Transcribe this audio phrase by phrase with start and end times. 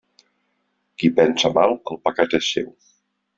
[1.01, 2.73] Qui pensa mal, el pecat és seu.